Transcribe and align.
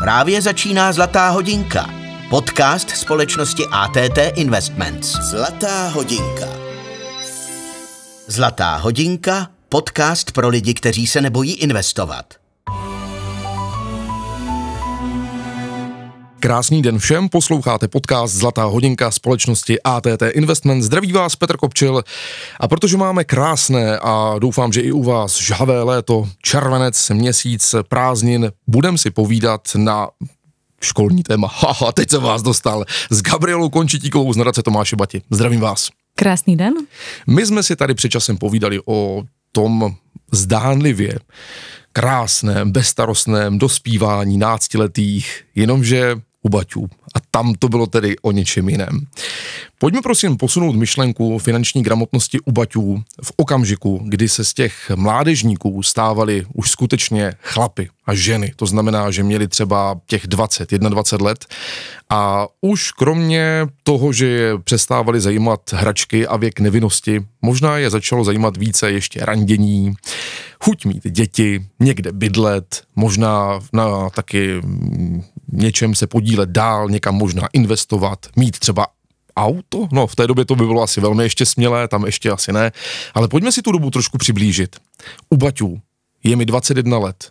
Právě 0.00 0.42
začíná 0.42 0.92
Zlatá 0.92 1.28
hodinka. 1.28 1.90
Podcast 2.30 2.90
společnosti 2.90 3.62
ATT 3.72 4.18
Investments. 4.34 5.12
Zlatá 5.12 5.88
hodinka. 5.88 6.46
Zlatá 8.26 8.76
hodinka, 8.76 9.50
podcast 9.68 10.32
pro 10.32 10.48
lidi, 10.48 10.74
kteří 10.74 11.06
se 11.06 11.20
nebojí 11.20 11.54
investovat. 11.54 12.34
Krásný 16.46 16.82
den 16.82 16.98
všem, 16.98 17.28
posloucháte 17.28 17.88
podcast 17.88 18.34
Zlatá 18.34 18.64
hodinka 18.64 19.10
společnosti 19.10 19.82
ATT 19.82 20.22
Investment. 20.32 20.82
Zdraví 20.82 21.12
vás 21.12 21.36
Petr 21.36 21.56
Kopčil 21.56 22.02
a 22.60 22.68
protože 22.68 22.96
máme 22.96 23.24
krásné 23.24 23.98
a 23.98 24.34
doufám, 24.38 24.72
že 24.72 24.80
i 24.80 24.92
u 24.92 25.02
vás 25.02 25.40
žhavé 25.40 25.82
léto, 25.82 26.28
červenec, 26.42 27.10
měsíc, 27.10 27.74
prázdnin, 27.88 28.52
budem 28.66 28.98
si 28.98 29.10
povídat 29.10 29.60
na 29.76 30.08
školní 30.82 31.22
téma. 31.22 31.48
Haha, 31.54 31.92
teď 31.92 32.10
se 32.10 32.18
vás 32.18 32.42
dostal. 32.42 32.84
S 33.10 33.22
Gabrielou 33.22 33.68
Končitíkovou 33.68 34.32
z 34.32 34.36
nadace 34.36 34.62
Tomáše 34.62 34.96
Bati. 34.96 35.22
Zdravím 35.30 35.60
vás. 35.60 35.88
Krásný 36.14 36.56
den. 36.56 36.74
My 37.26 37.46
jsme 37.46 37.62
si 37.62 37.76
tady 37.76 37.94
před 37.94 38.08
časem 38.08 38.36
povídali 38.36 38.80
o 38.86 39.22
tom 39.52 39.94
zdánlivě 40.32 41.18
krásném, 41.92 42.70
bezstarostném 42.70 43.58
dospívání 43.58 44.38
náctiletých, 44.38 45.44
jenomže 45.54 46.14
u 46.46 46.48
Baťů. 46.48 46.86
A 47.14 47.18
tam 47.30 47.54
to 47.58 47.68
bylo 47.68 47.86
tedy 47.86 48.16
o 48.22 48.32
něčem 48.32 48.68
jiném. 48.68 49.06
Pojďme 49.78 50.02
prosím 50.02 50.36
posunout 50.36 50.76
myšlenku 50.76 51.38
finanční 51.38 51.82
gramotnosti 51.82 52.40
u 52.40 52.52
Baťů 52.52 53.02
v 53.22 53.32
okamžiku, 53.36 54.02
kdy 54.04 54.28
se 54.28 54.44
z 54.44 54.54
těch 54.54 54.90
mládežníků 54.96 55.82
stávali 55.82 56.46
už 56.54 56.70
skutečně 56.70 57.32
chlapy 57.42 57.88
a 58.06 58.14
ženy. 58.14 58.52
To 58.56 58.66
znamená, 58.66 59.10
že 59.10 59.22
měli 59.22 59.48
třeba 59.48 60.00
těch 60.06 60.26
20, 60.26 60.70
21 60.70 61.26
let 61.26 61.46
a 62.10 62.46
už 62.60 62.92
kromě 62.92 63.66
toho, 63.82 64.12
že 64.12 64.26
je 64.26 64.58
přestávali 64.58 65.20
zajímat 65.20 65.60
hračky 65.72 66.26
a 66.26 66.36
věk 66.36 66.60
nevinnosti, 66.60 67.24
možná 67.42 67.78
je 67.78 67.90
začalo 67.90 68.24
zajímat 68.24 68.56
více 68.56 68.92
ještě 68.92 69.20
randění, 69.24 69.94
chuť 70.60 70.84
mít 70.84 71.06
děti, 71.10 71.66
někde 71.80 72.12
bydlet, 72.12 72.82
možná 72.96 73.60
na 73.72 74.10
taky 74.10 74.60
něčem 75.52 75.94
se 75.94 76.06
podílet 76.06 76.50
dál, 76.50 76.88
někam 76.88 77.14
možná 77.14 77.48
investovat, 77.52 78.26
mít 78.36 78.58
třeba 78.58 78.86
auto? 79.36 79.88
No, 79.92 80.06
v 80.06 80.16
té 80.16 80.26
době 80.26 80.44
to 80.44 80.56
by 80.56 80.66
bylo 80.66 80.82
asi 80.82 81.00
velmi 81.00 81.22
ještě 81.22 81.46
smělé, 81.46 81.88
tam 81.88 82.06
ještě 82.06 82.30
asi 82.30 82.52
ne. 82.52 82.72
Ale 83.14 83.28
pojďme 83.28 83.52
si 83.52 83.62
tu 83.62 83.72
dobu 83.72 83.90
trošku 83.90 84.18
přiblížit. 84.18 84.76
U 85.30 85.36
Baťů 85.36 85.80
je 86.24 86.36
mi 86.36 86.46
21 86.46 86.98
let. 86.98 87.30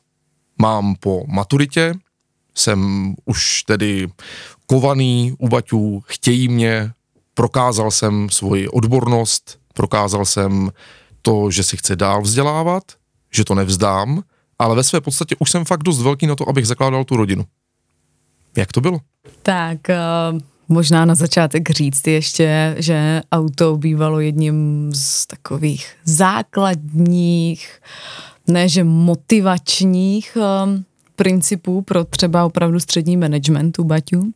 Mám 0.61 0.95
po 0.99 1.23
maturitě, 1.27 1.93
jsem 2.55 3.13
už 3.25 3.63
tedy 3.63 4.07
kovaný 4.65 5.33
u 5.37 5.47
Baťů, 5.47 6.03
chtějí 6.05 6.47
mě, 6.47 6.91
prokázal 7.33 7.91
jsem 7.91 8.29
svoji 8.29 8.67
odbornost, 8.67 9.59
prokázal 9.73 10.25
jsem 10.25 10.71
to, 11.21 11.51
že 11.51 11.63
si 11.63 11.77
chce 11.77 11.95
dál 11.95 12.21
vzdělávat, 12.21 12.83
že 13.31 13.45
to 13.45 13.55
nevzdám, 13.55 14.23
ale 14.59 14.75
ve 14.75 14.83
své 14.83 15.01
podstatě 15.01 15.35
už 15.39 15.51
jsem 15.51 15.65
fakt 15.65 15.83
dost 15.83 16.01
velký 16.01 16.27
na 16.27 16.35
to, 16.35 16.49
abych 16.49 16.67
zakládal 16.67 17.03
tu 17.03 17.17
rodinu. 17.17 17.45
Jak 18.57 18.71
to 18.71 18.81
bylo? 18.81 18.99
Tak 19.43 19.79
uh, 19.89 20.39
možná 20.67 21.05
na 21.05 21.15
začátek 21.15 21.69
říct 21.69 22.07
ještě, 22.07 22.75
že 22.79 23.21
auto 23.31 23.77
bývalo 23.77 24.19
jedním 24.19 24.89
z 24.93 25.25
takových 25.25 25.87
základních, 26.03 27.81
ne 28.47 28.69
že 28.69 28.83
motivačních 28.83 30.37
uh, 30.37 30.79
principů 31.15 31.81
pro 31.81 32.03
třeba 32.03 32.45
opravdu 32.45 32.79
střední 32.79 33.17
management 33.17 33.79
u 33.79 33.83
Baťů, 33.83 34.31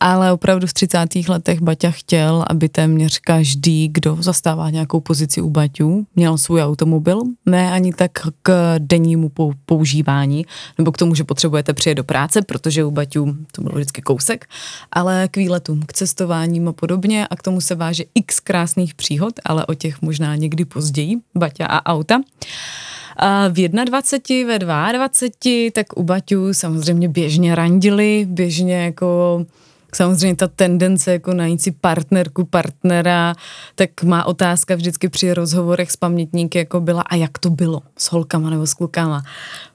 ale 0.00 0.32
opravdu 0.32 0.66
v 0.66 0.72
30. 0.72 0.98
letech 1.28 1.62
Baťa 1.62 1.90
chtěl, 1.90 2.44
aby 2.50 2.68
téměř 2.68 3.18
každý, 3.18 3.88
kdo 3.88 4.16
zastává 4.20 4.70
nějakou 4.70 5.00
pozici 5.00 5.40
u 5.40 5.50
Baťů, 5.50 6.06
měl 6.16 6.38
svůj 6.38 6.62
automobil, 6.62 7.22
ne 7.46 7.72
ani 7.72 7.92
tak 7.92 8.10
k 8.42 8.74
dennímu 8.78 9.32
používání, 9.66 10.46
nebo 10.78 10.92
k 10.92 10.96
tomu, 10.96 11.14
že 11.14 11.24
potřebujete 11.24 11.72
přijet 11.72 11.96
do 11.96 12.04
práce, 12.04 12.42
protože 12.42 12.84
u 12.84 12.90
Baťů 12.90 13.36
to 13.52 13.62
bylo 13.62 13.74
vždycky 13.74 14.02
kousek, 14.02 14.46
ale 14.92 15.28
k 15.30 15.36
výletům, 15.36 15.82
k 15.82 15.92
cestováním 15.92 16.68
a 16.68 16.72
podobně 16.72 17.26
a 17.26 17.36
k 17.36 17.42
tomu 17.42 17.60
se 17.60 17.74
váže 17.74 18.04
x 18.14 18.40
krásných 18.40 18.94
příhod, 18.94 19.34
ale 19.44 19.66
o 19.66 19.74
těch 19.74 20.02
možná 20.02 20.36
někdy 20.36 20.64
později, 20.64 21.16
Baťa 21.34 21.66
a 21.66 21.86
auta. 21.94 22.20
V 23.48 23.68
21, 23.84 24.52
ve 24.52 24.58
22, 24.58 25.70
tak 25.72 25.86
u 25.96 26.02
Baťů 26.02 26.54
samozřejmě 26.54 27.08
běžně 27.08 27.54
randili, 27.54 28.26
běžně 28.30 28.84
jako 28.84 29.46
samozřejmě 29.94 30.36
ta 30.36 30.48
tendence 30.48 31.12
jako 31.12 31.34
najít 31.34 31.62
si 31.62 31.72
partnerku, 31.72 32.44
partnera, 32.44 33.34
tak 33.74 34.02
má 34.02 34.24
otázka 34.24 34.74
vždycky 34.74 35.08
při 35.08 35.34
rozhovorech 35.34 35.90
s 35.90 35.96
pamětníky 35.96 36.58
jako 36.58 36.80
byla, 36.80 37.02
a 37.02 37.14
jak 37.14 37.38
to 37.38 37.50
bylo 37.50 37.82
s 37.98 38.12
holkama 38.12 38.50
nebo 38.50 38.66
s 38.66 38.74
klukama. 38.74 39.22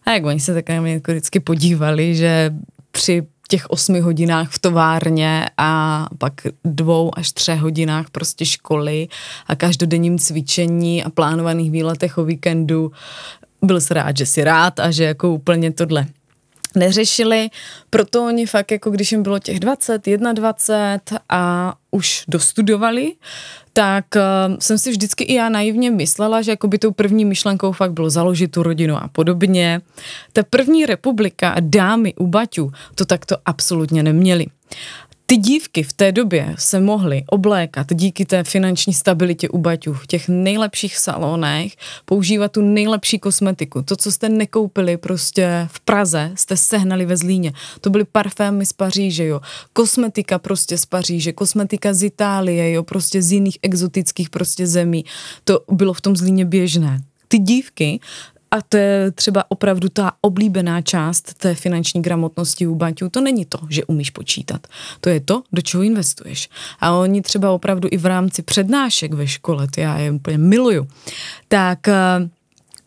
A 0.06 0.12
jak 0.12 0.26
oni 0.26 0.40
se 0.40 0.54
tak 0.54 0.70
na 0.70 0.82
mě 0.82 0.94
jako 0.94 1.12
vždycky 1.12 1.40
podívali, 1.40 2.16
že 2.16 2.54
při 2.92 3.24
těch 3.50 3.70
osmi 3.70 4.00
hodinách 4.00 4.50
v 4.50 4.60
továrně 4.60 5.46
a 5.58 6.08
pak 6.18 6.34
dvou 6.64 7.12
až 7.18 7.32
třech 7.32 7.60
hodinách 7.60 8.10
prostě 8.10 8.46
školy 8.46 9.08
a 9.48 9.56
každodenním 9.56 10.20
cvičení 10.20 11.04
a 11.04 11.10
plánovaných 11.10 11.72
výletech 11.72 12.18
o 12.18 12.24
víkendu. 12.24 12.92
Byl 13.62 13.82
jsi 13.82 13.94
rád, 13.94 14.18
že 14.18 14.26
jsi 14.26 14.44
rád 14.44 14.80
a 14.80 14.92
že 14.92 15.04
jako 15.04 15.34
úplně 15.34 15.72
tohle 15.72 16.06
neřešili, 16.76 17.50
proto 17.90 18.26
oni 18.26 18.46
fakt 18.46 18.72
jako 18.72 18.90
když 18.90 19.12
jim 19.12 19.24
bylo 19.24 19.40
těch 19.40 19.60
20, 19.60 20.06
21 20.34 21.00
a 21.30 21.74
už 21.92 22.24
dostudovali, 22.28 23.14
tak 23.74 24.06
uh, 24.16 24.56
jsem 24.60 24.78
si 24.78 24.92
vždycky 24.92 25.24
i 25.24 25.34
já 25.34 25.50
naivně 25.50 25.92
myslela, 25.92 26.42
že 26.42 26.52
jako 26.52 26.68
by 26.68 26.78
tou 26.78 26.92
první 26.92 27.26
myšlenkou 27.26 27.72
fakt 27.72 27.94
bylo 27.94 28.10
založit 28.10 28.52
tu 28.52 28.64
rodinu 28.64 28.96
a 28.98 29.08
podobně. 29.12 29.82
Ta 30.34 30.44
první 30.44 30.86
republika 30.86 31.50
a 31.50 31.60
dámy 31.60 32.14
u 32.14 32.28
Baťu 32.28 32.72
to 32.96 33.06
takto 33.06 33.38
absolutně 33.46 34.04
neměli 34.04 34.46
ty 35.30 35.38
dívky 35.38 35.84
v 35.84 35.94
té 35.94 36.12
době 36.12 36.56
se 36.58 36.80
mohly 36.80 37.24
oblékat 37.28 37.88
díky 37.94 38.26
té 38.26 38.44
finanční 38.44 38.94
stabilitě 38.94 39.50
u 39.50 39.58
Baťů 39.58 39.94
v 39.94 40.08
těch 40.08 40.30
nejlepších 40.30 40.98
salonech, 40.98 41.74
používat 42.06 42.52
tu 42.52 42.62
nejlepší 42.62 43.20
kosmetiku. 43.20 43.82
To, 43.82 43.96
co 43.96 44.12
jste 44.12 44.30
nekoupili 44.30 44.98
prostě 44.98 45.68
v 45.72 45.80
Praze, 45.80 46.32
jste 46.36 46.58
sehnali 46.58 47.06
ve 47.06 47.18
Zlíně. 47.18 47.54
To 47.82 47.90
byly 47.90 48.04
parfémy 48.04 48.66
z 48.66 48.74
Paříže, 48.74 49.26
jo. 49.26 49.42
Kosmetika 49.74 50.40
prostě 50.40 50.78
z 50.78 50.86
Paříže, 50.86 51.34
kosmetika 51.34 51.94
z 51.94 52.04
Itálie, 52.04 52.72
jo, 52.72 52.84
prostě 52.84 53.22
z 53.22 53.32
jiných 53.32 53.58
exotických 53.62 54.30
prostě 54.30 54.68
zemí. 54.68 55.06
To 55.44 55.60
bylo 55.72 55.94
v 55.94 56.02
tom 56.02 56.16
Zlíně 56.16 56.46
běžné 56.46 57.02
ty 57.30 57.38
dívky 57.38 58.00
a 58.52 58.62
to 58.62 58.78
je 58.78 59.12
třeba 59.12 59.44
opravdu 59.50 59.90
ta 59.90 60.12
oblíbená 60.22 60.82
část 60.82 61.34
té 61.34 61.56
finanční 61.56 62.02
gramotnosti 62.02 62.68
u 62.68 62.76
baťů. 62.76 63.10
To 63.10 63.22
není 63.22 63.46
to, 63.46 63.60
že 63.70 63.86
umíš 63.86 64.10
počítat. 64.10 64.68
To 65.02 65.10
je 65.10 65.20
to, 65.20 65.44
do 65.54 65.62
čeho 65.62 65.84
investuješ. 65.84 66.50
A 66.80 66.92
oni 66.92 67.22
třeba 67.22 67.52
opravdu 67.52 67.88
i 67.92 67.98
v 67.98 68.06
rámci 68.06 68.42
přednášek 68.42 69.14
ve 69.14 69.28
škole, 69.28 69.68
ty 69.68 69.82
já 69.82 69.98
je 69.98 70.12
úplně 70.12 70.38
miluju, 70.38 70.88
tak 71.48 71.88
eh, 71.88 71.94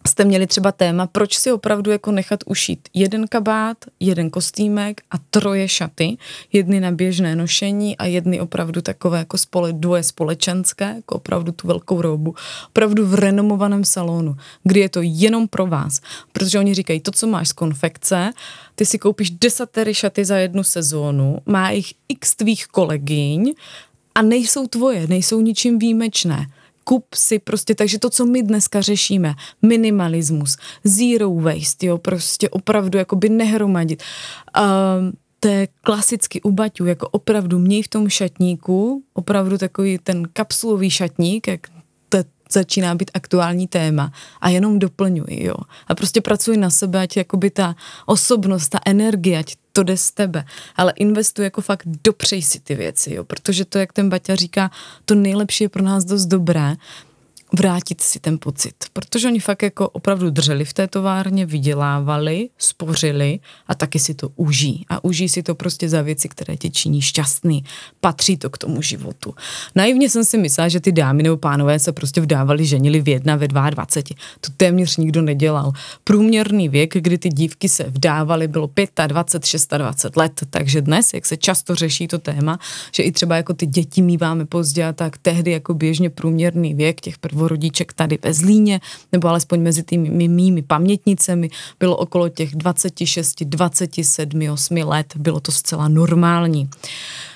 jste 0.09 0.25
měli 0.25 0.47
třeba 0.47 0.73
téma, 0.73 1.07
proč 1.07 1.39
si 1.39 1.53
opravdu 1.53 1.91
jako 1.91 2.13
nechat 2.13 2.41
ušít 2.47 2.89
jeden 2.95 3.29
kabát, 3.29 3.77
jeden 4.01 4.31
kostýmek 4.31 5.01
a 5.11 5.15
troje 5.31 5.69
šaty, 5.69 6.17
jedny 6.53 6.81
na 6.81 6.93
běžné 6.93 7.37
nošení 7.37 7.97
a 7.97 8.05
jedny 8.05 8.41
opravdu 8.41 8.83
takové 8.83 9.19
jako 9.19 9.39
spole, 9.39 9.73
dvoje 9.73 10.03
společenské, 10.03 10.85
jako 10.85 11.15
opravdu 11.15 11.53
tu 11.53 11.69
velkou 11.69 12.03
robu, 12.03 12.35
opravdu 12.69 13.07
v 13.07 13.15
renomovaném 13.15 13.85
salonu, 13.85 14.37
kdy 14.65 14.81
je 14.81 14.89
to 14.89 15.01
jenom 15.03 15.49
pro 15.49 15.67
vás, 15.67 16.01
protože 16.33 16.59
oni 16.59 16.75
říkají, 16.75 17.01
to, 17.01 17.11
co 17.11 17.27
máš 17.27 17.49
z 17.49 17.53
konfekce, 17.53 18.33
ty 18.75 18.87
si 18.87 18.99
koupíš 18.99 19.31
desatery 19.31 19.95
šaty 19.95 20.25
za 20.25 20.37
jednu 20.37 20.65
sezónu, 20.65 21.39
má 21.47 21.71
jich 21.71 21.93
x 22.09 22.35
tvých 22.37 22.67
kolegyň 22.67 23.55
a 24.15 24.23
nejsou 24.23 24.67
tvoje, 24.67 25.07
nejsou 25.07 25.41
ničím 25.41 25.79
výjimečné 25.79 26.47
kup 26.85 27.15
si 27.15 27.39
prostě, 27.39 27.75
takže 27.75 27.99
to, 27.99 28.11
co 28.11 28.27
my 28.27 28.43
dneska 28.43 28.81
řešíme, 28.81 29.35
minimalismus, 29.63 30.57
zero 30.85 31.35
waste, 31.35 31.87
jo, 31.87 31.99
prostě 31.99 32.49
opravdu 32.49 32.99
jakoby 32.99 33.29
nehromadit. 33.29 34.03
Um, 34.59 35.13
to 35.41 35.49
je 35.49 35.69
klasicky 35.81 36.43
u 36.43 36.51
baťů, 36.51 36.87
jako 36.87 37.09
opravdu 37.09 37.59
měj 37.59 37.83
v 37.83 37.89
tom 37.89 38.09
šatníku, 38.09 39.03
opravdu 39.15 39.59
takový 39.59 39.99
ten 39.99 40.23
kapsulový 40.33 40.91
šatník, 40.91 41.49
jak 41.49 41.61
to 42.09 42.19
začíná 42.53 42.95
být 42.95 43.11
aktuální 43.15 43.67
téma 43.67 44.13
a 44.41 44.49
jenom 44.49 44.79
doplňuji, 44.79 45.45
jo. 45.45 45.55
A 45.89 45.95
prostě 45.95 46.21
pracuji 46.21 46.57
na 46.57 46.71
sebe, 46.71 47.01
ať 47.01 47.17
jakoby 47.17 47.51
ta 47.51 47.75
osobnost, 48.07 48.69
ta 48.69 48.79
energie, 48.87 49.39
ať 49.39 49.57
to 49.73 49.83
jde 49.83 49.97
z 49.97 50.11
tebe, 50.11 50.45
ale 50.77 50.93
investuj 50.97 51.45
jako 51.45 51.61
fakt 51.61 51.83
dopřej 52.05 52.43
si 52.43 52.61
ty 52.61 52.75
věci, 52.75 53.15
jo, 53.15 53.25
protože 53.25 53.65
to, 53.65 53.79
jak 53.79 53.93
ten 53.93 54.09
Baťa 54.09 54.35
říká, 54.35 54.71
to 55.05 55.15
nejlepší 55.15 55.65
je 55.65 55.69
pro 55.69 55.83
nás 55.83 56.05
dost 56.05 56.27
dobré, 56.27 56.77
vrátit 57.59 58.01
si 58.01 58.21
ten 58.21 58.39
pocit, 58.39 58.75
protože 58.93 59.29
oni 59.29 59.41
fakt 59.41 59.63
jako 59.63 59.89
opravdu 59.89 60.31
drželi 60.31 60.65
v 60.65 60.73
té 60.73 60.89
továrně, 60.89 61.47
vydělávali, 61.47 62.49
spořili 62.59 63.41
a 63.67 63.75
taky 63.75 63.99
si 63.99 64.15
to 64.15 64.29
uží. 64.37 64.87
A 64.89 65.05
uží 65.05 65.29
si 65.29 65.43
to 65.43 65.55
prostě 65.55 65.89
za 65.89 66.03
věci, 66.03 66.29
které 66.29 66.57
tě 66.57 66.71
činí 66.71 67.03
šťastný. 67.03 67.65
Patří 68.01 68.37
to 68.37 68.51
k 68.51 68.59
tomu 68.59 68.83
životu. 68.83 69.35
Naivně 69.75 70.11
jsem 70.11 70.25
si 70.25 70.39
myslela, 70.39 70.69
že 70.69 70.81
ty 70.81 70.93
dámy 70.93 71.23
nebo 71.23 71.37
pánové 71.37 71.79
se 71.79 71.93
prostě 71.93 72.21
vdávali, 72.21 72.67
ženili 72.67 73.01
v 73.01 73.09
jedna, 73.09 73.37
ve 73.37 73.49
22. 73.49 74.17
To 74.41 74.53
téměř 74.57 74.97
nikdo 74.97 75.23
nedělal. 75.23 75.73
Průměrný 76.05 76.69
věk, 76.69 76.95
kdy 76.95 77.19
ty 77.19 77.29
dívky 77.29 77.69
se 77.69 77.85
vdávaly, 77.85 78.49
bylo 78.49 78.71
25, 79.07 79.09
26 79.79 80.17
let. 80.17 80.33
Takže 80.51 80.81
dnes, 80.81 81.15
jak 81.15 81.27
se 81.27 81.37
často 81.37 81.75
řeší 81.75 82.09
to 82.09 82.19
téma, 82.19 82.59
že 82.95 83.03
i 83.03 83.13
třeba 83.13 83.37
jako 83.37 83.55
ty 83.55 83.67
děti 83.67 84.03
míváme 84.03 84.47
pozdě, 84.47 84.93
tak 84.93 85.19
tehdy 85.19 85.51
jako 85.51 85.75
běžně 85.75 86.11
průměrný 86.11 86.75
věk 86.75 87.01
těch 87.01 87.19
prv 87.19 87.42
rodiček 87.49 87.93
tady 87.93 88.19
ve 88.23 88.35
Zlíně, 88.35 88.81
nebo 89.13 89.29
alespoň 89.29 89.61
mezi 89.61 89.83
tými 89.83 90.29
mými 90.29 90.63
pamětnicemi, 90.63 91.51
bylo 91.81 91.97
okolo 91.97 92.29
těch 92.29 92.55
26, 92.55 93.43
27, 93.45 94.51
8 94.51 94.77
let, 94.77 95.13
bylo 95.17 95.41
to 95.41 95.53
zcela 95.53 95.89
normální. 95.89 96.71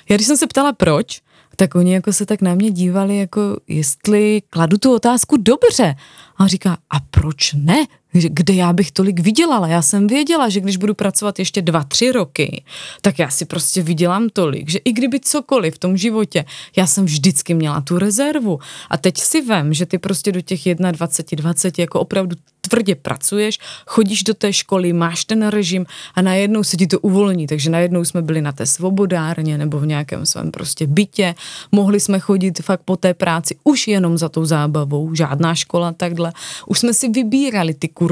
Já 0.08 0.16
když 0.16 0.26
jsem 0.26 0.36
se 0.36 0.46
ptala 0.46 0.72
proč, 0.72 1.20
tak 1.56 1.74
oni 1.74 1.94
jako 1.94 2.12
se 2.12 2.26
tak 2.26 2.42
na 2.42 2.54
mě 2.54 2.70
dívali, 2.70 3.18
jako 3.18 3.56
jestli 3.68 4.42
kladu 4.50 4.78
tu 4.78 4.94
otázku 4.94 5.36
dobře. 5.36 5.94
A 6.36 6.46
říká, 6.46 6.78
a 6.90 7.00
proč 7.00 7.52
ne? 7.52 7.86
Kde 8.24 8.54
já 8.54 8.72
bych 8.72 8.92
tolik 8.92 9.20
vydělala. 9.20 9.68
Já 9.68 9.82
jsem 9.82 10.06
věděla, 10.06 10.48
že 10.48 10.60
když 10.60 10.76
budu 10.76 10.94
pracovat 10.94 11.38
ještě 11.38 11.62
dva, 11.62 11.84
tři 11.84 12.12
roky, 12.12 12.64
tak 13.00 13.18
já 13.18 13.30
si 13.30 13.44
prostě 13.44 13.82
vydělám 13.82 14.28
tolik, 14.32 14.70
že 14.70 14.78
i 14.78 14.92
kdyby 14.92 15.20
cokoliv 15.20 15.74
v 15.74 15.78
tom 15.78 15.96
životě, 15.96 16.44
já 16.76 16.86
jsem 16.86 17.04
vždycky 17.04 17.54
měla 17.54 17.80
tu 17.80 17.98
rezervu. 17.98 18.58
A 18.90 18.96
teď 18.96 19.18
si 19.18 19.40
vem, 19.40 19.74
že 19.74 19.86
ty 19.86 19.98
prostě 19.98 20.32
do 20.32 20.40
těch 20.40 20.60
21, 20.74 21.42
20 21.42 21.78
jako 21.78 22.00
opravdu 22.00 22.36
tvrdě 22.68 22.94
pracuješ, 22.94 23.58
chodíš 23.86 24.22
do 24.22 24.34
té 24.34 24.52
školy, 24.52 24.92
máš 24.92 25.24
ten 25.24 25.46
režim 25.46 25.86
a 26.14 26.22
najednou 26.22 26.64
se 26.64 26.76
ti 26.76 26.86
to 26.86 27.00
uvolní. 27.00 27.46
Takže 27.46 27.70
najednou 27.70 28.04
jsme 28.04 28.22
byli 28.22 28.42
na 28.42 28.52
té 28.52 28.66
svobodárně 28.66 29.58
nebo 29.58 29.78
v 29.78 29.86
nějakém 29.86 30.26
svém 30.26 30.50
prostě 30.50 30.86
bytě, 30.86 31.34
mohli 31.72 32.00
jsme 32.00 32.18
chodit 32.18 32.62
fakt 32.62 32.80
po 32.84 32.96
té 32.96 33.14
práci 33.14 33.56
už 33.64 33.88
jenom 33.88 34.18
za 34.18 34.28
tou 34.28 34.44
zábavou, 34.44 35.14
žádná 35.14 35.54
škola 35.54 35.92
takhle. 35.92 36.32
Už 36.66 36.78
jsme 36.78 36.94
si 36.94 37.08
vybírali 37.08 37.74
ty 37.74 37.88
kurzy. 37.88 38.05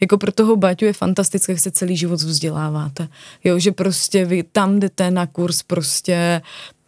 Jako 0.00 0.18
pro 0.18 0.32
toho 0.32 0.56
Baťu 0.56 0.84
je 0.84 0.92
fantastické, 0.92 1.52
jak 1.52 1.60
se 1.60 1.70
celý 1.70 1.96
život 1.96 2.20
vzděláváte. 2.20 3.08
Jo, 3.44 3.58
že 3.58 3.72
prostě 3.72 4.24
vy 4.24 4.42
tam 4.42 4.80
jdete 4.80 5.10
na 5.10 5.26
kurz 5.26 5.62
prostě 5.62 6.42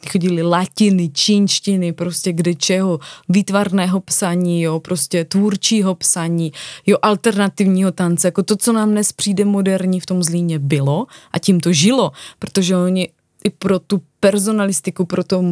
chodili 0.09 0.43
latiny, 0.43 1.09
čínštiny, 1.09 1.93
prostě 1.93 2.33
kde 2.33 2.55
čeho, 2.55 3.01
výtvarného 3.29 4.01
psaní, 4.01 4.63
jo, 4.63 4.81
prostě 4.81 5.25
tvůrčího 5.25 5.95
psaní, 5.95 6.53
jo, 6.87 6.97
alternativního 7.03 7.93
tance, 7.93 8.29
jako 8.29 8.43
to, 8.43 8.57
co 8.57 8.73
nám 8.73 8.91
dnes 8.91 9.13
přijde 9.13 9.45
moderní 9.45 10.01
v 10.01 10.07
tom 10.07 10.23
Zlíně 10.23 10.59
bylo 10.59 11.07
a 11.33 11.39
tím 11.39 11.61
to 11.61 11.73
žilo, 11.73 12.13
protože 12.39 12.77
oni 12.77 13.09
i 13.45 13.51
pro 13.51 13.79
tu 13.79 14.03
personalistiku, 14.21 15.05
pro 15.05 15.25
to 15.25 15.43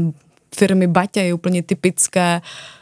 firmy 0.54 0.86
Baťa 0.86 1.22
je 1.22 1.34
úplně 1.34 1.62
typické 1.62 2.40
uh, 2.40 2.81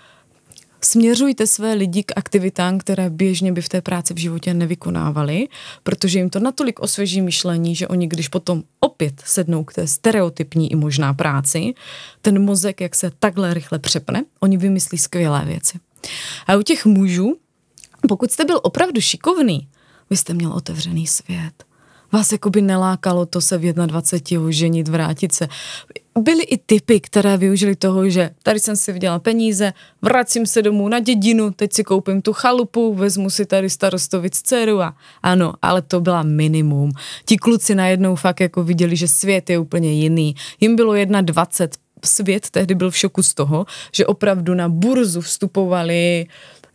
směřujte 0.85 1.47
své 1.47 1.75
lidi 1.75 2.03
k 2.03 2.13
aktivitám, 2.17 2.79
které 2.79 3.11
běžně 3.11 3.53
by 3.53 3.63
v 3.63 3.69
té 3.69 3.81
práci 3.81 4.15
v 4.15 4.19
životě 4.19 4.55
nevykonávali, 4.55 5.49
protože 5.83 6.19
jim 6.19 6.31
to 6.31 6.41
natolik 6.41 6.81
osvěží 6.81 7.23
myšlení, 7.23 7.75
že 7.75 7.89
oni, 7.89 8.07
když 8.07 8.29
potom 8.29 8.63
opět 8.81 9.23
sednou 9.25 9.65
k 9.65 9.73
té 9.73 9.87
stereotypní 9.87 10.73
i 10.73 10.77
možná 10.77 11.15
práci, 11.15 11.75
ten 12.23 12.45
mozek, 12.45 12.81
jak 12.81 12.95
se 12.95 13.11
takhle 13.19 13.55
rychle 13.55 13.79
přepne, 13.79 14.25
oni 14.41 14.57
vymyslí 14.57 14.99
skvělé 14.99 15.45
věci. 15.45 15.79
A 16.47 16.57
u 16.57 16.63
těch 16.63 16.87
mužů, 16.87 17.37
pokud 18.09 18.31
jste 18.31 18.45
byl 18.45 18.61
opravdu 18.63 19.01
šikovný, 19.01 19.69
vy 20.11 20.17
jste 20.17 20.35
měl 20.35 20.53
otevřený 20.53 21.07
svět 21.07 21.65
vás 22.13 22.33
jakoby 22.33 22.63
nelákalo 22.63 23.27
to 23.27 23.41
se 23.41 23.59
v 23.59 23.73
21 23.73 24.47
oženit, 24.47 24.89
vrátit 24.89 25.33
se. 25.33 25.49
Byly 26.21 26.43
i 26.43 26.59
typy, 26.59 27.01
které 27.01 27.37
využili 27.37 27.77
toho, 27.77 28.09
že 28.11 28.31
tady 28.43 28.61
jsem 28.61 28.77
si 28.77 28.93
vydělal 28.93 29.21
peníze, 29.21 29.73
vracím 30.03 30.47
se 30.47 30.63
domů 30.63 30.89
na 30.89 31.01
dědinu, 31.01 31.51
teď 31.51 31.73
si 31.73 31.85
koupím 31.85 32.23
tu 32.23 32.33
chalupu, 32.33 32.95
vezmu 32.95 33.31
si 33.31 33.47
tady 33.47 33.71
starostovic 33.71 34.43
dceru 34.43 34.83
a 34.83 34.97
ano, 35.23 35.53
ale 35.63 35.83
to 35.83 36.01
byla 36.01 36.23
minimum. 36.23 36.93
Ti 37.25 37.37
kluci 37.37 37.75
najednou 37.75 38.17
fakt 38.17 38.41
jako 38.41 38.65
viděli, 38.65 38.97
že 38.97 39.09
svět 39.09 39.51
je 39.51 39.59
úplně 39.59 39.93
jiný. 39.93 40.35
Jim 40.61 40.77
bylo 40.77 40.95
21, 41.21 41.91
svět 42.05 42.51
tehdy 42.51 42.75
byl 42.75 42.91
v 42.91 42.97
šoku 42.97 43.23
z 43.23 43.35
toho, 43.35 43.67
že 43.93 44.07
opravdu 44.07 44.55
na 44.55 44.69
burzu 44.69 45.21
vstupovali 45.21 46.27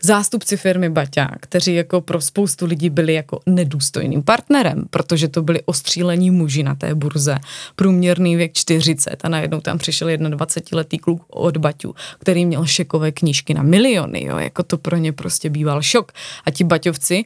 zástupci 0.06 0.58
firmy 0.58 0.90
Baťa, 0.90 1.30
kteří 1.40 1.76
jako 1.76 2.02
pro 2.02 2.22
spoustu 2.22 2.66
lidí 2.66 2.90
byli 2.90 3.14
jako 3.14 3.40
nedůstojným 3.46 4.24
partnerem, 4.24 4.86
protože 4.90 5.28
to 5.28 5.42
byli 5.42 5.62
ostřílení 5.66 6.32
muži 6.32 6.64
na 6.64 6.76
té 6.76 6.96
burze, 6.96 7.38
průměrný 7.76 8.36
věk 8.36 8.54
40 8.54 9.26
a 9.26 9.30
najednou 9.30 9.62
tam 9.62 9.78
přišel 9.78 10.08
21-letý 10.08 10.98
kluk 10.98 11.24
od 11.28 11.58
Baťu, 11.58 11.96
který 12.20 12.46
měl 12.46 12.66
šekové 12.66 13.12
knížky 13.12 13.54
na 13.54 13.64
miliony, 13.64 14.24
jo, 14.24 14.38
jako 14.38 14.64
to 14.64 14.78
pro 14.78 14.98
ně 14.98 15.14
prostě 15.14 15.50
býval 15.50 15.82
šok. 15.82 16.12
A 16.46 16.52
ti 16.52 16.64
Baťovci 16.64 17.26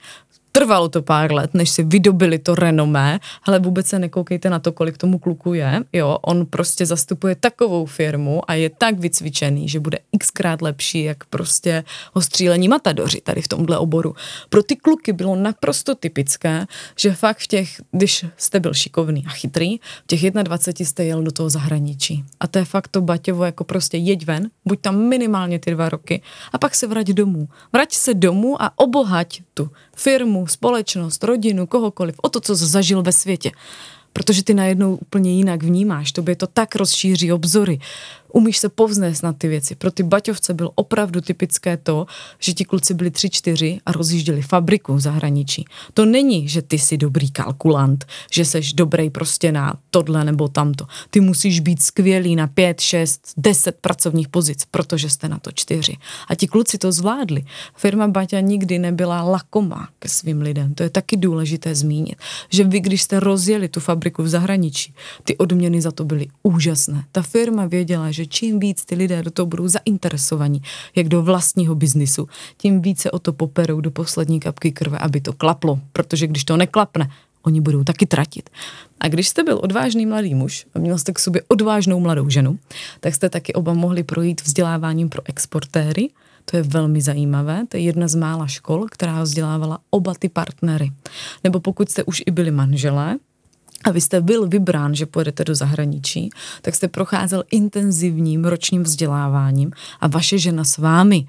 Trvalo 0.51 0.89
to 0.89 1.01
pár 1.01 1.33
let, 1.33 1.53
než 1.53 1.69
si 1.69 1.83
vydobili 1.83 2.39
to 2.39 2.55
renomé, 2.55 3.19
ale 3.43 3.59
vůbec 3.59 3.87
se 3.87 3.99
nekoukejte 3.99 4.49
na 4.49 4.59
to, 4.59 4.71
kolik 4.71 4.97
tomu 4.97 5.19
kluku 5.19 5.53
je. 5.53 5.83
Jo, 5.93 6.17
on 6.21 6.45
prostě 6.45 6.85
zastupuje 6.85 7.35
takovou 7.35 7.85
firmu 7.85 8.41
a 8.47 8.53
je 8.53 8.69
tak 8.69 8.99
vycvičený, 8.99 9.69
že 9.69 9.79
bude 9.79 9.97
xkrát 10.19 10.61
lepší, 10.61 11.03
jak 11.03 11.23
prostě 11.25 11.83
ostřílení 12.13 12.67
matadoři 12.67 13.21
tady 13.21 13.41
v 13.41 13.47
tomhle 13.47 13.77
oboru. 13.77 14.15
Pro 14.49 14.63
ty 14.63 14.75
kluky 14.75 15.13
bylo 15.13 15.35
naprosto 15.35 15.95
typické, 15.95 16.65
že 16.95 17.13
fakt 17.13 17.37
v 17.37 17.47
těch, 17.47 17.81
když 17.91 18.25
jste 18.37 18.59
byl 18.59 18.73
šikovný 18.73 19.25
a 19.27 19.29
chytrý, 19.29 19.77
v 19.77 20.07
těch 20.07 20.31
21 20.31 20.85
jste 20.85 21.05
jel 21.05 21.23
do 21.23 21.31
toho 21.31 21.49
zahraničí. 21.49 22.23
A 22.39 22.47
to 22.47 22.59
je 22.59 22.65
fakt 22.65 22.87
to 22.87 23.01
Baťovo 23.01 23.45
jako 23.45 23.63
prostě 23.63 23.97
jeď 23.97 24.25
ven, 24.25 24.49
buď 24.65 24.81
tam 24.81 24.97
minimálně 24.97 25.59
ty 25.59 25.71
dva 25.71 25.89
roky 25.89 26.21
a 26.53 26.57
pak 26.57 26.75
se 26.75 26.87
vrať 26.87 27.07
domů. 27.07 27.47
Vrať 27.73 27.93
se 27.93 28.13
domů 28.13 28.61
a 28.61 28.71
obohať 28.75 29.41
tu 29.53 29.71
firmu, 29.95 30.47
společnost, 30.51 31.23
rodinu, 31.23 31.67
kohokoliv, 31.67 32.15
o 32.21 32.29
to, 32.29 32.39
co 32.39 32.55
zažil 32.55 33.03
ve 33.03 33.11
světě. 33.11 33.51
Protože 34.13 34.43
ty 34.43 34.53
najednou 34.53 34.95
úplně 34.95 35.31
jinak 35.31 35.63
vnímáš, 35.63 36.11
tobě 36.11 36.35
to 36.35 36.47
tak 36.47 36.75
rozšíří 36.75 37.31
obzory 37.31 37.79
umíš 38.33 38.57
se 38.57 38.69
povznést 38.69 39.23
na 39.23 39.33
ty 39.33 39.47
věci. 39.47 39.75
Pro 39.75 39.91
ty 39.91 40.03
baťovce 40.03 40.53
bylo 40.53 40.71
opravdu 40.75 41.21
typické 41.21 41.77
to, 41.77 42.05
že 42.39 42.53
ti 42.53 42.65
kluci 42.65 42.93
byli 42.93 43.11
tři, 43.11 43.29
čtyři 43.29 43.79
a 43.85 43.91
rozjížděli 43.91 44.41
fabriku 44.41 44.93
v 44.93 44.99
zahraničí. 44.99 45.65
To 45.93 46.05
není, 46.05 46.47
že 46.47 46.61
ty 46.61 46.79
jsi 46.79 46.97
dobrý 46.97 47.31
kalkulant, 47.31 48.05
že 48.31 48.45
seš 48.45 48.73
dobrý 48.73 49.09
prostě 49.09 49.51
na 49.51 49.73
tohle 49.89 50.23
nebo 50.25 50.47
tamto. 50.47 50.85
Ty 51.09 51.19
musíš 51.19 51.59
být 51.59 51.81
skvělý 51.81 52.35
na 52.35 52.47
pět, 52.47 52.79
šest, 52.81 53.33
deset 53.37 53.75
pracovních 53.81 54.27
pozic, 54.27 54.65
protože 54.71 55.09
jste 55.09 55.29
na 55.29 55.39
to 55.39 55.51
čtyři. 55.51 55.97
A 56.27 56.35
ti 56.35 56.47
kluci 56.47 56.77
to 56.77 56.91
zvládli. 56.91 57.43
Firma 57.75 58.07
Baťa 58.07 58.39
nikdy 58.39 58.79
nebyla 58.79 59.23
lakomá 59.23 59.89
ke 59.99 60.09
svým 60.09 60.41
lidem. 60.41 60.73
To 60.73 60.83
je 60.83 60.89
taky 60.89 61.17
důležité 61.17 61.75
zmínit, 61.75 62.15
že 62.49 62.63
vy, 62.63 62.79
když 62.79 63.01
jste 63.01 63.19
rozjeli 63.19 63.67
tu 63.69 63.79
fabriku 63.79 64.23
v 64.23 64.27
zahraničí, 64.27 64.93
ty 65.23 65.37
odměny 65.37 65.81
za 65.81 65.91
to 65.91 66.05
byly 66.05 66.27
úžasné. 66.43 67.03
Ta 67.11 67.21
firma 67.21 67.65
věděla, 67.65 68.11
že 68.11 68.18
že 68.19 68.25
čím 68.25 68.59
víc 68.59 68.85
ty 68.85 68.95
lidé 68.95 69.23
do 69.23 69.31
toho 69.31 69.45
budou 69.45 69.67
zainteresovaní, 69.67 70.61
jak 70.95 71.07
do 71.07 71.21
vlastního 71.23 71.75
biznisu, 71.75 72.27
tím 72.57 72.81
více 72.81 73.11
o 73.11 73.19
to 73.19 73.33
poperou 73.33 73.81
do 73.81 73.91
poslední 73.91 74.39
kapky 74.39 74.71
krve, 74.71 74.97
aby 74.97 75.21
to 75.21 75.33
klaplo, 75.33 75.79
protože 75.93 76.27
když 76.27 76.43
to 76.43 76.57
neklapne, 76.57 77.09
oni 77.43 77.61
budou 77.61 77.83
taky 77.83 78.05
tratit. 78.05 78.49
A 78.99 79.07
když 79.07 79.27
jste 79.27 79.43
byl 79.43 79.59
odvážný 79.63 80.05
mladý 80.05 80.35
muž 80.35 80.65
a 80.75 80.79
měl 80.79 80.97
jste 80.97 81.13
k 81.13 81.19
sobě 81.19 81.41
odvážnou 81.47 81.99
mladou 81.99 82.29
ženu, 82.29 82.59
tak 82.99 83.15
jste 83.15 83.29
taky 83.29 83.53
oba 83.53 83.73
mohli 83.73 84.03
projít 84.03 84.43
vzděláváním 84.43 85.09
pro 85.09 85.21
exportéry. 85.25 86.09
To 86.45 86.57
je 86.57 86.63
velmi 86.63 87.01
zajímavé, 87.01 87.63
to 87.67 87.77
je 87.77 87.83
jedna 87.83 88.07
z 88.07 88.15
mála 88.15 88.47
škol, 88.47 88.85
která 88.91 89.23
vzdělávala 89.23 89.79
oba 89.89 90.13
ty 90.19 90.29
partnery. 90.29 90.91
Nebo 91.43 91.59
pokud 91.59 91.89
jste 91.89 92.03
už 92.03 92.23
i 92.25 92.31
byli 92.31 92.51
manželé, 92.51 93.17
a 93.83 93.91
vy 93.91 94.01
jste 94.01 94.21
byl 94.21 94.47
vybrán, 94.47 94.95
že 94.95 95.05
pojedete 95.05 95.43
do 95.43 95.55
zahraničí, 95.55 96.29
tak 96.61 96.75
jste 96.75 96.87
procházel 96.87 97.43
intenzivním 97.51 98.45
ročním 98.45 98.83
vzděláváním 98.83 99.71
a 99.99 100.07
vaše 100.07 100.37
žena 100.37 100.63
s 100.63 100.77
vámi 100.77 101.27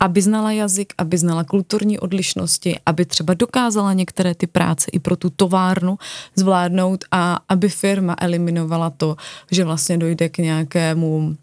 aby 0.00 0.22
znala 0.22 0.52
jazyk, 0.52 0.92
aby 0.98 1.18
znala 1.18 1.44
kulturní 1.44 1.98
odlišnosti, 1.98 2.78
aby 2.86 3.04
třeba 3.04 3.34
dokázala 3.34 3.92
některé 3.92 4.34
ty 4.34 4.46
práce 4.46 4.90
i 4.92 4.98
pro 4.98 5.16
tu 5.16 5.30
továrnu 5.30 5.98
zvládnout 6.36 7.04
a 7.10 7.38
aby 7.48 7.68
firma 7.68 8.16
eliminovala 8.20 8.90
to, 8.90 9.16
že 9.50 9.64
vlastně 9.64 9.98
dojde 9.98 10.28
k 10.28 10.38
nějakému 10.38 11.36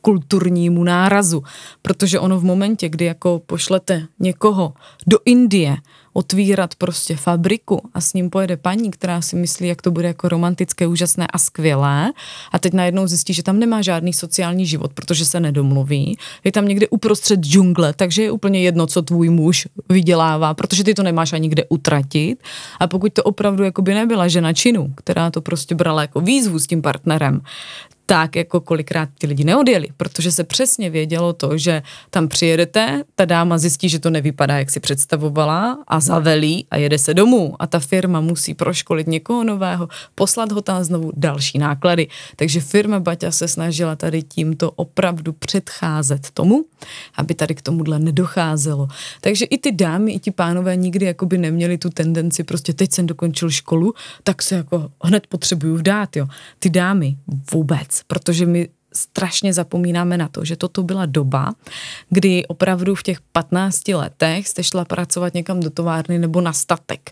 kulturnímu 0.00 0.84
nárazu, 0.84 1.42
protože 1.82 2.18
ono 2.18 2.40
v 2.40 2.44
momentě, 2.44 2.88
kdy 2.88 3.04
jako 3.04 3.42
pošlete 3.46 4.06
někoho 4.20 4.72
do 5.06 5.18
Indie, 5.24 5.76
otvírat 6.12 6.74
prostě 6.74 7.16
fabriku 7.16 7.80
a 7.94 8.00
s 8.00 8.14
ním 8.14 8.30
pojede 8.30 8.56
paní, 8.56 8.90
která 8.90 9.20
si 9.20 9.36
myslí, 9.36 9.68
jak 9.68 9.82
to 9.82 9.90
bude 9.90 10.08
jako 10.08 10.28
romantické, 10.28 10.86
úžasné 10.86 11.26
a 11.26 11.38
skvělé 11.38 12.12
a 12.52 12.58
teď 12.58 12.72
najednou 12.72 13.06
zjistí, 13.06 13.34
že 13.34 13.42
tam 13.42 13.58
nemá 13.58 13.82
žádný 13.82 14.12
sociální 14.12 14.66
život, 14.66 14.92
protože 14.92 15.24
se 15.24 15.40
nedomluví, 15.40 16.18
je 16.44 16.52
tam 16.52 16.68
někde 16.68 16.88
uprostřed 16.88 17.40
džungle, 17.40 17.92
takže 17.92 18.22
je 18.22 18.30
úplně 18.30 18.62
jedno, 18.62 18.86
co 18.86 19.02
tvůj 19.02 19.28
muž 19.28 19.68
vydělává, 19.88 20.54
protože 20.54 20.84
ty 20.84 20.94
to 20.94 21.02
nemáš 21.02 21.32
ani 21.32 21.48
kde 21.48 21.64
utratit. 21.68 22.42
A 22.80 22.86
pokud 22.86 23.12
to 23.12 23.22
opravdu 23.22 23.64
jako 23.64 23.82
by 23.82 23.94
nebyla 23.94 24.28
žena 24.28 24.52
činu, 24.52 24.92
která 24.96 25.30
to 25.30 25.40
prostě 25.40 25.74
brala 25.74 26.02
jako 26.02 26.20
výzvu 26.20 26.58
s 26.58 26.66
tím 26.66 26.82
partnerem, 26.82 27.40
tak 28.10 28.36
jako 28.36 28.60
kolikrát 28.60 29.08
ti 29.18 29.26
lidi 29.26 29.44
neodjeli, 29.44 29.88
protože 29.96 30.32
se 30.32 30.44
přesně 30.44 30.90
vědělo 30.90 31.32
to, 31.32 31.58
že 31.58 31.82
tam 32.10 32.28
přijedete, 32.28 33.04
ta 33.14 33.24
dáma 33.24 33.58
zjistí, 33.58 33.88
že 33.88 33.98
to 33.98 34.10
nevypadá, 34.10 34.58
jak 34.58 34.70
si 34.70 34.80
představovala 34.80 35.84
a 35.88 36.00
zavelí 36.00 36.66
a 36.70 36.76
jede 36.76 36.98
se 36.98 37.14
domů 37.14 37.54
a 37.58 37.66
ta 37.66 37.80
firma 37.80 38.20
musí 38.20 38.54
proškolit 38.54 39.06
někoho 39.06 39.44
nového, 39.44 39.88
poslat 40.14 40.52
ho 40.52 40.62
tam 40.62 40.84
znovu 40.84 41.12
další 41.16 41.58
náklady. 41.58 42.08
Takže 42.36 42.60
firma 42.60 43.00
Baťa 43.00 43.30
se 43.30 43.48
snažila 43.48 43.96
tady 43.96 44.22
tímto 44.22 44.70
opravdu 44.70 45.32
předcházet 45.32 46.30
tomu, 46.30 46.64
aby 47.14 47.34
tady 47.34 47.54
k 47.54 47.62
tomuhle 47.62 47.98
nedocházelo. 47.98 48.88
Takže 49.20 49.44
i 49.44 49.58
ty 49.58 49.72
dámy, 49.72 50.12
i 50.12 50.18
ti 50.18 50.30
pánové 50.30 50.76
nikdy 50.76 51.06
jakoby 51.06 51.38
neměli 51.38 51.78
tu 51.78 51.90
tendenci, 51.90 52.44
prostě 52.44 52.72
teď 52.72 52.92
jsem 52.92 53.06
dokončil 53.06 53.50
školu, 53.50 53.94
tak 54.24 54.42
se 54.42 54.54
jako 54.54 54.90
hned 55.02 55.26
potřebuju 55.26 55.76
vdát, 55.76 56.16
jo. 56.16 56.26
Ty 56.58 56.70
dámy 56.70 57.16
vůbec 57.52 57.99
protože 58.06 58.46
my 58.46 58.68
strašně 58.92 59.52
zapomínáme 59.52 60.18
na 60.18 60.28
to, 60.28 60.44
že 60.44 60.56
toto 60.56 60.82
byla 60.82 61.06
doba, 61.06 61.54
kdy 62.10 62.46
opravdu 62.46 62.94
v 62.94 63.02
těch 63.02 63.20
15 63.20 63.88
letech 63.88 64.48
jste 64.48 64.64
šla 64.64 64.84
pracovat 64.84 65.34
někam 65.34 65.60
do 65.60 65.70
továrny 65.70 66.18
nebo 66.18 66.40
na 66.40 66.52
statek. 66.52 67.10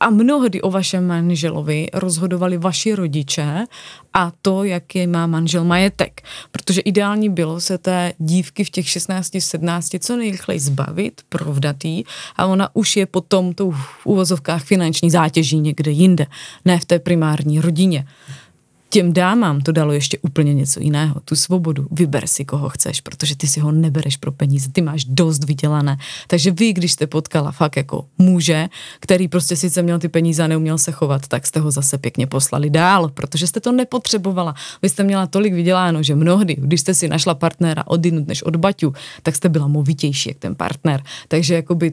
A 0.00 0.10
mnohdy 0.10 0.62
o 0.62 0.70
vašem 0.70 1.06
manželovi 1.06 1.88
rozhodovali 1.94 2.58
vaši 2.58 2.94
rodiče 2.94 3.64
a 4.12 4.32
to, 4.42 4.64
jaký 4.64 5.06
má 5.06 5.26
manžel 5.26 5.64
majetek. 5.64 6.22
Protože 6.50 6.80
ideální 6.80 7.28
bylo 7.28 7.60
se 7.60 7.78
té 7.78 8.12
dívky 8.18 8.64
v 8.64 8.70
těch 8.70 8.86
16-17 8.86 9.98
co 9.98 10.16
nejrychleji 10.16 10.60
zbavit, 10.60 11.20
provdatý 11.28 12.04
a 12.36 12.46
ona 12.46 12.68
už 12.74 12.96
je 12.96 13.06
potom 13.06 13.54
tou 13.54 13.70
v 13.70 14.06
uvozovkách 14.06 14.64
finanční 14.64 15.10
zátěží 15.10 15.60
někde 15.60 15.90
jinde, 15.90 16.26
ne 16.64 16.78
v 16.78 16.84
té 16.84 16.98
primární 16.98 17.60
rodině 17.60 18.06
těm 18.92 19.12
dámám 19.12 19.60
to 19.60 19.72
dalo 19.72 19.92
ještě 19.92 20.18
úplně 20.18 20.54
něco 20.54 20.80
jiného, 20.80 21.20
tu 21.24 21.36
svobodu. 21.36 21.86
Vyber 21.90 22.26
si, 22.26 22.44
koho 22.44 22.68
chceš, 22.68 23.00
protože 23.00 23.36
ty 23.36 23.46
si 23.46 23.60
ho 23.60 23.72
nebereš 23.72 24.16
pro 24.16 24.32
peníze, 24.32 24.72
ty 24.72 24.82
máš 24.82 25.04
dost 25.04 25.44
vydělané. 25.44 25.96
Takže 26.26 26.50
vy, 26.50 26.72
když 26.72 26.92
jste 26.92 27.06
potkala 27.06 27.52
fakt 27.52 27.76
jako 27.76 28.06
muže, 28.18 28.68
který 29.00 29.28
prostě 29.28 29.56
sice 29.56 29.82
měl 29.82 29.98
ty 29.98 30.08
peníze 30.08 30.42
a 30.42 30.46
neuměl 30.46 30.78
se 30.78 30.92
chovat, 30.92 31.28
tak 31.28 31.46
jste 31.46 31.60
ho 31.60 31.70
zase 31.70 31.98
pěkně 31.98 32.26
poslali 32.26 32.70
dál, 32.70 33.08
protože 33.08 33.46
jste 33.46 33.60
to 33.60 33.72
nepotřebovala. 33.72 34.54
Vy 34.82 34.88
jste 34.88 35.02
měla 35.02 35.26
tolik 35.26 35.54
vyděláno, 35.54 36.02
že 36.02 36.14
mnohdy, 36.14 36.56
když 36.58 36.80
jste 36.80 36.94
si 36.94 37.08
našla 37.08 37.34
partnera 37.34 37.86
odinut 37.86 38.28
než 38.28 38.42
od 38.42 38.56
baťu, 38.56 38.92
tak 39.22 39.36
jste 39.36 39.48
byla 39.48 39.66
movitější 39.66 40.28
jak 40.28 40.38
ten 40.38 40.54
partner. 40.54 41.02
Takže 41.28 41.54
jakoby 41.54 41.92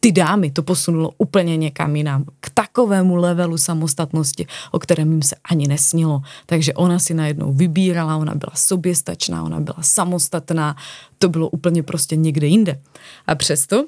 ty 0.00 0.12
dámy 0.12 0.50
to 0.50 0.62
posunulo 0.62 1.10
úplně 1.18 1.56
někam 1.56 1.96
jinam, 1.96 2.24
k 2.40 2.50
takovému 2.50 3.16
levelu 3.16 3.58
samostatnosti, 3.58 4.46
o 4.70 4.78
kterém 4.78 5.10
jim 5.10 5.22
se 5.22 5.36
ani 5.50 5.68
nesnilo. 5.68 6.22
Takže 6.46 6.74
ona 6.74 6.98
si 6.98 7.14
najednou 7.14 7.52
vybírala, 7.52 8.16
ona 8.16 8.34
byla 8.34 8.52
soběstačná, 8.54 9.42
ona 9.42 9.60
byla 9.60 9.78
samostatná, 9.80 10.76
to 11.18 11.28
bylo 11.28 11.48
úplně 11.48 11.82
prostě 11.82 12.16
někde 12.16 12.46
jinde. 12.46 12.80
A 13.26 13.34
přesto 13.34 13.84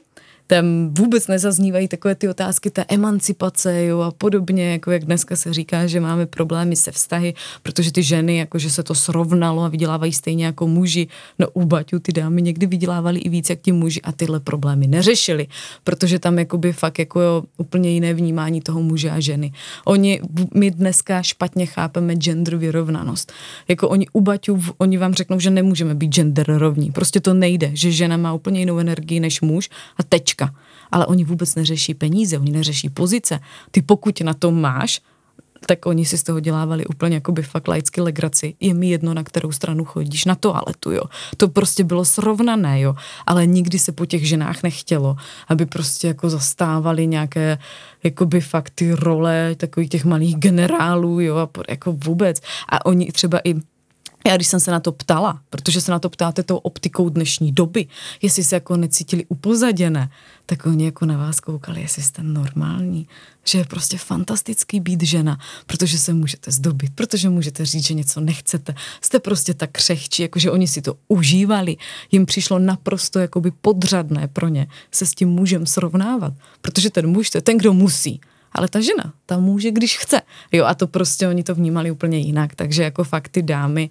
tam 0.51 0.95
vůbec 0.95 1.27
nezaznívají 1.27 1.89
takové 1.89 2.15
ty 2.15 2.29
otázky 2.29 2.71
té 2.71 2.85
emancipace 2.89 3.85
jo, 3.85 4.01
a 4.01 4.11
podobně, 4.11 4.73
jako 4.73 4.91
jak 4.91 5.05
dneska 5.05 5.37
se 5.37 5.53
říká, 5.53 5.87
že 5.87 6.01
máme 6.01 6.27
problémy 6.27 6.77
se 6.77 6.93
vztahy, 6.93 7.35
protože 7.63 7.93
ty 7.93 8.03
ženy, 8.03 8.37
jako 8.37 8.59
že 8.59 8.71
se 8.71 8.83
to 8.83 8.95
srovnalo 8.95 9.63
a 9.63 9.69
vydělávají 9.69 10.13
stejně 10.13 10.45
jako 10.45 10.67
muži. 10.67 11.07
No 11.39 11.47
u 11.51 11.65
Baťu 11.65 11.99
ty 11.99 12.13
dámy 12.13 12.43
někdy 12.43 12.67
vydělávali 12.67 13.21
i 13.21 13.29
víc 13.29 13.51
jak 13.51 13.61
ti 13.61 13.73
muži 13.73 14.03
a 14.03 14.13
tyhle 14.13 14.41
problémy 14.41 14.87
neřešili, 14.87 15.47
protože 15.85 16.19
tam 16.19 16.39
jakoby 16.39 16.73
fakt 16.73 16.99
jako 16.99 17.21
jo, 17.21 17.43
úplně 17.57 17.91
jiné 17.91 18.15
vnímání 18.15 18.61
toho 18.61 18.83
muže 18.83 19.11
a 19.11 19.21
ženy. 19.21 19.53
Oni, 19.85 20.21
my 20.55 20.71
dneska 20.71 21.23
špatně 21.23 21.67
chápeme 21.67 22.15
gender 22.15 22.57
vyrovnanost. 22.57 23.33
Jako 23.69 23.89
oni 23.89 24.07
u 24.13 24.21
Baťu, 24.21 24.63
oni 24.79 24.99
vám 24.99 25.15
řeknou, 25.15 25.39
že 25.39 25.51
nemůžeme 25.51 25.95
být 25.95 26.13
gender 26.13 26.47
rovní. 26.59 26.91
Prostě 26.91 27.21
to 27.21 27.35
nejde, 27.35 27.71
že 27.75 27.93
žena 27.93 28.17
má 28.17 28.33
úplně 28.33 28.61
jinou 28.61 28.79
energii 28.79 29.21
než 29.21 29.41
muž 29.41 29.71
a 29.97 30.03
tečka 30.03 30.40
značka. 30.41 30.61
Ale 30.93 31.07
oni 31.07 31.25
vůbec 31.25 31.55
neřeší 31.55 31.95
peníze, 31.95 32.39
oni 32.39 32.53
neřeší 32.53 32.91
pozice. 32.91 33.41
Ty 33.71 33.83
pokud 33.83 34.21
na 34.21 34.35
tom 34.35 34.61
máš, 34.61 35.01
tak 35.67 35.87
oni 35.87 36.05
si 36.05 36.19
z 36.19 36.23
toho 36.23 36.41
dělávali 36.41 36.87
úplně 36.87 37.15
jako 37.15 37.33
by 37.33 37.43
fakt 37.43 37.69
laicky 37.69 38.01
legraci. 38.01 38.55
Je 38.61 38.75
mi 38.75 38.91
jedno, 38.91 39.15
na 39.15 39.25
kterou 39.25 39.53
stranu 39.53 39.85
chodíš, 39.85 40.25
na 40.25 40.35
toaletu, 40.35 40.93
jo. 40.93 41.03
To 41.37 41.49
prostě 41.49 41.85
bylo 41.85 42.05
srovnané, 42.05 42.81
jo. 42.81 42.95
Ale 43.27 43.47
nikdy 43.47 43.79
se 43.79 43.93
po 43.93 44.07
těch 44.07 44.29
ženách 44.29 44.63
nechtělo, 44.63 45.17
aby 45.49 45.67
prostě 45.67 46.07
jako 46.17 46.31
zastávali 46.31 47.07
nějaké 47.07 47.59
jako 48.03 48.27
by 48.27 48.41
fakt 48.41 48.73
ty 48.75 48.93
role 48.93 49.55
takových 49.57 49.91
těch 49.91 50.05
malých 50.05 50.37
generálů, 50.37 51.21
jo, 51.21 51.37
a 51.37 51.49
jako 51.69 51.93
vůbec. 51.93 52.41
A 52.69 52.87
oni 52.87 53.13
třeba 53.13 53.39
i 53.45 53.55
já 54.27 54.37
když 54.37 54.47
jsem 54.47 54.61
se 54.61 54.71
na 54.71 54.81
to 54.81 54.93
ptala, 54.93 55.41
protože 55.51 55.81
se 55.81 55.91
na 55.91 55.99
to 55.99 56.11
ptáte 56.11 56.43
tou 56.43 56.57
optikou 56.57 57.09
dnešní 57.09 57.53
doby, 57.53 57.87
jestli 58.23 58.45
se 58.45 58.57
jako 58.57 58.77
necítili 58.77 59.25
upozaděné, 59.29 60.11
tak 60.47 60.67
oni 60.67 60.85
jako 60.85 61.07
na 61.07 61.19
vás 61.19 61.41
koukali, 61.41 61.81
jestli 61.81 62.03
jste 62.03 62.23
normální, 62.23 63.09
že 63.45 63.59
je 63.59 63.65
prostě 63.65 63.99
fantastický 63.99 64.81
být 64.81 65.03
žena, 65.03 65.39
protože 65.67 65.99
se 65.99 66.13
můžete 66.13 66.51
zdobit, 66.51 66.93
protože 66.95 67.29
můžete 67.29 67.65
říct, 67.65 67.87
že 67.87 67.95
něco 67.95 68.21
nechcete. 68.21 68.75
Jste 69.01 69.19
prostě 69.19 69.55
tak 69.55 69.71
křehčí, 69.73 70.23
jakože 70.23 70.51
oni 70.51 70.69
si 70.69 70.83
to 70.83 70.95
užívali. 71.09 71.77
Jim 72.13 72.27
přišlo 72.27 72.59
naprosto 72.59 73.19
jakoby 73.19 73.51
podřadné 73.51 74.29
pro 74.29 74.49
ně 74.49 74.67
se 74.91 75.07
s 75.07 75.15
tím 75.15 75.29
mužem 75.29 75.67
srovnávat, 75.67 76.33
protože 76.63 76.91
ten 76.91 77.07
muž 77.07 77.31
to 77.31 77.39
je 77.39 77.43
ten, 77.43 77.59
kdo 77.59 77.73
musí 77.73 78.21
ale 78.53 78.69
ta 78.69 78.81
žena, 78.81 79.13
ta 79.27 79.39
může, 79.39 79.71
když 79.71 79.99
chce. 79.99 80.21
Jo, 80.53 80.65
a 80.65 80.75
to 80.75 80.87
prostě 80.87 81.29
oni 81.29 81.43
to 81.43 81.55
vnímali 81.55 81.91
úplně 81.91 82.19
jinak, 82.19 82.55
takže 82.55 82.83
jako 82.83 83.05
fakt 83.05 83.29
ty 83.29 83.43
dámy, 83.43 83.91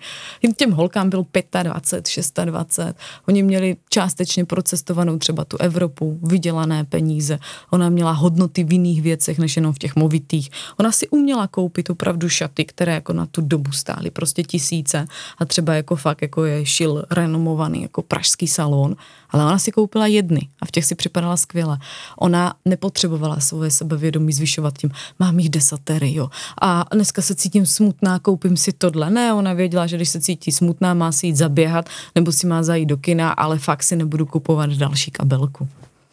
těm 0.58 0.72
holkám 0.72 1.10
bylo 1.10 1.26
25, 1.64 2.46
26, 2.46 2.98
oni 3.28 3.44
měli 3.44 3.78
částečně 3.90 4.46
procestovanou 4.46 5.18
třeba 5.18 5.46
tu 5.46 5.58
Evropu, 5.58 6.20
vydělané 6.24 6.84
peníze, 6.84 7.40
ona 7.70 7.90
měla 7.90 8.12
hodnoty 8.12 8.64
v 8.64 8.72
jiných 8.72 9.02
věcech, 9.02 9.40
než 9.40 9.56
jenom 9.56 9.74
v 9.74 9.80
těch 9.80 9.96
movitých. 9.96 10.50
Ona 10.80 10.92
si 10.92 11.08
uměla 11.10 11.48
koupit 11.48 11.90
opravdu 11.90 12.30
šaty, 12.30 12.66
které 12.66 12.94
jako 12.94 13.14
na 13.14 13.26
tu 13.26 13.42
dobu 13.42 13.72
stály 13.72 14.12
prostě 14.12 14.44
tisíce 14.44 15.08
a 15.38 15.46
třeba 15.46 15.74
jako 15.74 15.96
fakt 15.96 16.22
jako 16.22 16.46
je 16.46 16.66
šil 16.66 17.04
renomovaný 17.12 17.82
jako 17.82 18.02
pražský 18.02 18.48
salon, 18.48 18.96
ale 19.30 19.46
ona 19.46 19.60
si 19.60 19.72
koupila 19.72 20.08
jedny 20.08 20.50
a 20.62 20.66
v 20.66 20.72
těch 20.72 20.86
si 20.86 20.96
připadala 20.96 21.38
skvěle. 21.38 21.78
Ona 22.18 22.54
nepotřebovala 22.66 23.40
svoje 23.40 23.72
sebevědomí 23.72 24.34
zvyšovat 24.34 24.49
zvyšovat 24.50 24.78
tím, 24.78 24.90
mám 25.20 25.40
jich 25.40 25.50
desatery, 25.50 26.14
jo. 26.14 26.30
A 26.62 26.86
dneska 26.94 27.22
se 27.22 27.36
cítím 27.36 27.66
smutná, 27.66 28.20
koupím 28.20 28.58
si 28.58 28.74
tohle. 28.74 29.10
Ne, 29.10 29.34
ona 29.34 29.54
věděla, 29.54 29.88
že 29.88 29.96
když 29.96 30.10
se 30.10 30.22
cítí 30.22 30.52
smutná, 30.52 30.94
má 30.94 31.12
si 31.12 31.28
jít 31.28 31.36
zaběhat, 31.36 31.90
nebo 32.16 32.32
si 32.32 32.48
má 32.48 32.64
zajít 32.64 32.90
do 32.90 32.98
kina, 32.98 33.32
ale 33.32 33.60
fakt 33.60 33.84
si 33.84 33.96
nebudu 33.96 34.26
kupovat 34.26 34.70
další 34.70 35.12
kabelku. 35.12 35.68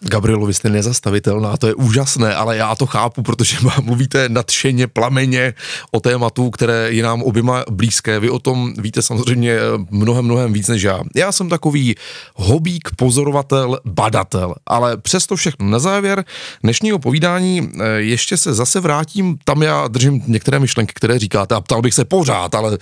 Gabrielo, 0.09 0.47
vy 0.47 0.55
jste 0.55 0.71
nezastavitelná, 0.71 1.57
to 1.57 1.67
je 1.67 1.75
úžasné, 1.75 2.35
ale 2.35 2.57
já 2.57 2.75
to 2.75 2.87
chápu, 2.87 3.23
protože 3.23 3.57
mluvíte 3.83 4.29
nadšeně, 4.29 4.87
plameně 4.87 5.55
o 5.91 6.01
tématu, 6.01 6.51
které 6.51 6.93
je 6.93 7.03
nám 7.03 7.23
oběma 7.23 7.65
blízké. 7.71 8.21
Vy 8.21 8.31
o 8.31 8.39
tom 8.39 8.73
víte 8.79 9.03
samozřejmě 9.03 9.59
mnohem, 9.91 10.25
mnohem 10.25 10.53
víc 10.53 10.69
než 10.69 10.83
já. 10.83 11.01
Já 11.15 11.33
jsem 11.33 11.49
takový 11.49 11.95
hobík, 12.35 12.89
pozorovatel, 12.97 13.79
badatel, 13.85 14.55
ale 14.67 14.97
přesto 14.97 15.37
všechno. 15.37 15.67
Na 15.67 15.79
závěr 15.79 16.25
dnešního 16.63 16.99
povídání 16.99 17.71
eh, 17.75 17.87
ještě 17.89 18.37
se 18.37 18.55
zase 18.55 18.81
vrátím, 18.81 19.39
tam 19.45 19.63
já 19.63 19.89
držím 19.89 20.23
některé 20.27 20.59
myšlenky, 20.59 20.93
které 20.95 21.19
říkáte 21.19 21.55
a 21.55 21.61
ptal 21.61 21.83
bych 21.83 21.95
se 21.95 22.05
pořád, 22.05 22.55
ale 22.55 22.79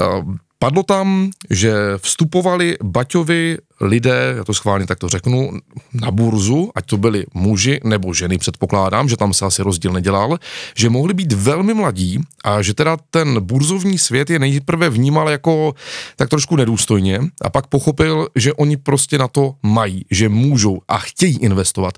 eh, 0.00 0.45
Padlo 0.66 0.82
tam, 0.82 1.30
že 1.50 1.74
vstupovali 1.96 2.76
Baťovi 2.82 3.58
lidé, 3.80 4.34
já 4.36 4.44
to 4.44 4.54
schválně 4.54 4.86
tak 4.86 4.98
to 4.98 5.08
řeknu, 5.08 5.50
na 5.94 6.10
burzu, 6.10 6.70
ať 6.74 6.86
to 6.86 6.96
byli 6.96 7.26
muži 7.34 7.80
nebo 7.84 8.14
ženy, 8.14 8.38
předpokládám, 8.38 9.08
že 9.08 9.16
tam 9.16 9.34
se 9.34 9.44
asi 9.44 9.62
rozdíl 9.62 9.92
nedělal, 9.92 10.38
že 10.76 10.90
mohli 10.90 11.14
být 11.14 11.32
velmi 11.32 11.74
mladí 11.74 12.18
a 12.44 12.62
že 12.62 12.74
teda 12.74 12.96
ten 13.10 13.40
burzovní 13.40 13.98
svět 13.98 14.30
je 14.30 14.38
nejprve 14.38 14.90
vnímal 14.90 15.28
jako 15.30 15.74
tak 16.16 16.28
trošku 16.28 16.56
nedůstojně 16.56 17.20
a 17.42 17.50
pak 17.50 17.66
pochopil, 17.66 18.28
že 18.34 18.52
oni 18.52 18.76
prostě 18.76 19.18
na 19.18 19.28
to 19.28 19.54
mají, 19.62 20.04
že 20.10 20.28
můžou 20.28 20.80
a 20.88 20.98
chtějí 20.98 21.38
investovat. 21.38 21.94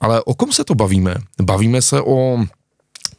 Ale 0.00 0.22
o 0.22 0.34
kom 0.34 0.52
se 0.52 0.64
to 0.64 0.74
bavíme? 0.74 1.14
Bavíme 1.42 1.82
se 1.82 2.02
o 2.02 2.44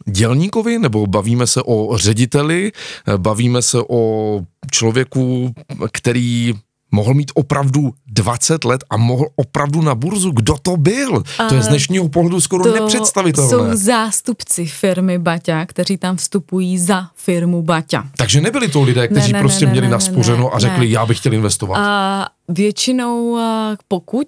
dělníkovi, 0.05 0.79
nebo 0.79 1.07
bavíme 1.07 1.47
se 1.47 1.61
o 1.63 1.97
řediteli, 1.97 2.71
bavíme 3.17 3.61
se 3.61 3.77
o 3.89 4.41
člověku, 4.71 5.53
který 5.91 6.53
mohl 6.91 7.13
mít 7.13 7.31
opravdu 7.35 7.93
20 8.13 8.63
let 8.63 8.83
a 8.89 8.97
mohl 8.97 9.25
opravdu 9.35 9.81
na 9.81 9.95
burzu. 9.95 10.31
Kdo 10.31 10.55
to 10.61 10.77
byl? 10.77 11.23
A 11.39 11.47
to 11.47 11.55
je 11.55 11.61
z 11.61 11.67
dnešního 11.67 12.09
pohledu 12.09 12.41
skoro 12.41 12.63
to 12.63 12.73
nepředstavitelné. 12.73 13.49
jsou 13.49 13.77
zástupci 13.77 14.65
firmy 14.65 15.19
Baťa, 15.19 15.65
kteří 15.65 15.97
tam 15.97 16.17
vstupují 16.17 16.79
za 16.79 17.07
firmu 17.15 17.61
Baťa. 17.61 18.03
Takže 18.17 18.41
nebyli 18.41 18.67
to 18.67 18.83
lidé, 18.83 19.07
kteří 19.07 19.31
ne, 19.31 19.37
ne, 19.37 19.41
prostě 19.41 19.65
ne, 19.65 19.71
měli 19.71 19.87
ne, 19.87 19.91
naspořeno 19.91 20.43
ne, 20.43 20.49
a 20.53 20.59
řekli, 20.59 20.85
ne. 20.85 20.91
já 20.93 21.05
bych 21.05 21.17
chtěl 21.17 21.33
investovat. 21.33 21.77
A 21.77 22.27
Většinou, 22.47 23.39
pokud 23.87 24.27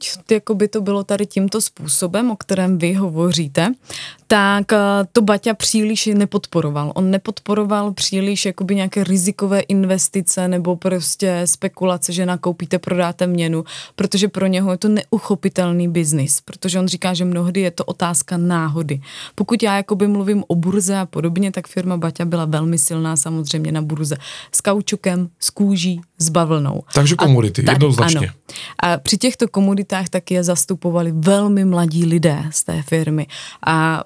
by 0.54 0.68
to 0.68 0.82
bylo 0.82 1.04
tady 1.04 1.26
tímto 1.26 1.62
způsobem, 1.62 2.32
o 2.32 2.36
kterém 2.36 2.78
vy 2.78 2.94
hovoříte, 2.94 3.74
tak 4.28 4.66
to 5.12 5.22
Baťa 5.22 5.54
příliš 5.54 6.06
nepodporoval. 6.06 6.92
On 6.96 7.12
nepodporoval 7.12 7.94
příliš 7.94 8.46
jakoby 8.46 8.76
nějaké 8.76 9.04
rizikové 9.04 9.60
investice 9.60 10.48
nebo 10.48 10.76
prostě 10.76 11.42
spekulace, 11.46 12.14
že 12.14 12.26
nakoupíte, 12.26 12.80
prodáte 12.80 13.28
měnu, 13.28 13.64
protože 13.96 14.28
pro 14.28 14.48
něho 14.48 14.72
je 14.72 14.78
to 14.78 14.88
neuchopitelný 14.88 15.88
biznis, 15.88 16.42
protože 16.42 16.80
on 16.80 16.88
říká, 16.88 17.14
že 17.14 17.26
mnohdy 17.26 17.62
je 17.62 17.72
to 17.72 17.86
otázka 17.86 18.38
náhody. 18.38 19.02
Pokud 19.36 19.64
já 19.64 19.78
jakoby 19.78 20.08
mluvím 20.08 20.44
o 20.48 20.56
burze 20.56 20.98
a 20.98 21.06
podobně, 21.06 21.52
tak 21.52 21.68
firma 21.68 21.98
Baťa 21.98 22.26
byla 22.26 22.46
velmi 22.46 22.78
silná 22.78 23.16
samozřejmě 23.16 23.72
na 23.72 23.82
burze 23.82 24.18
s 24.52 24.62
kaučukem, 24.62 25.30
s 25.40 25.50
kůží, 25.50 26.02
s 26.18 26.30
bavlnou. 26.30 26.84
Takže 26.94 27.16
komodity, 27.16 27.66
jednoznačně. 27.70 28.20
Ano. 28.20 28.30
A 28.80 28.98
při 28.98 29.18
těchto 29.18 29.48
komoditách 29.48 30.10
taky 30.10 30.34
je 30.34 30.44
zastupovali 30.44 31.12
velmi 31.16 31.66
mladí 31.66 32.06
lidé 32.06 32.44
z 32.50 32.64
té 32.64 32.82
firmy. 32.82 33.28
A 33.68 34.04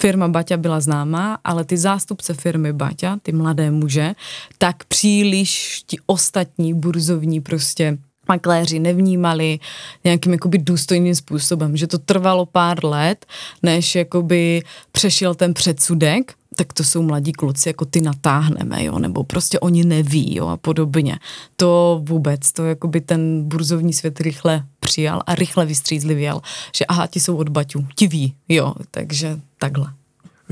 firma 0.00 0.28
Baťa 0.28 0.56
byla 0.56 0.80
známá, 0.80 1.38
ale 1.44 1.64
ty 1.64 1.76
zástupce 1.76 2.34
firmy 2.34 2.72
Baťa, 2.72 3.16
ty 3.22 3.32
mladé 3.32 3.70
muže, 3.70 4.14
tak 4.58 4.84
příliš 4.84 5.82
ti 5.86 5.96
ostatní 6.06 6.74
burzovní 6.74 7.40
prostě 7.40 7.98
makléři 8.30 8.78
nevnímali 8.78 9.58
nějakým 10.04 10.32
jakoby 10.32 10.58
důstojným 10.58 11.14
způsobem, 11.14 11.76
že 11.76 11.86
to 11.86 11.98
trvalo 11.98 12.46
pár 12.46 12.84
let, 12.84 13.26
než 13.62 13.94
jakoby 13.94 14.62
přešel 14.92 15.34
ten 15.34 15.54
předsudek 15.54 16.38
tak 16.56 16.72
to 16.72 16.84
jsou 16.84 17.02
mladí 17.02 17.32
kluci, 17.32 17.68
jako 17.68 17.84
ty 17.84 18.00
natáhneme, 18.00 18.84
jo, 18.84 18.98
nebo 18.98 19.24
prostě 19.24 19.60
oni 19.60 19.84
neví, 19.84 20.34
jo, 20.36 20.46
a 20.46 20.56
podobně. 20.56 21.18
To 21.56 22.00
vůbec, 22.04 22.52
to 22.52 22.64
jako 22.64 22.88
by 22.88 23.00
ten 23.00 23.48
burzovní 23.48 23.92
svět 23.92 24.20
rychle 24.20 24.64
přijal 24.80 25.22
a 25.26 25.34
rychle 25.34 25.66
vystřízlivěl, 25.66 26.40
že 26.74 26.84
aha, 26.84 27.06
ti 27.06 27.20
jsou 27.20 27.36
od 27.36 27.48
baťů, 27.48 27.86
ti 27.94 28.06
ví, 28.06 28.34
jo, 28.48 28.74
takže 28.90 29.40
takhle. 29.58 29.86